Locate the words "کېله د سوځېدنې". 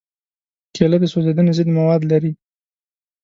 0.75-1.51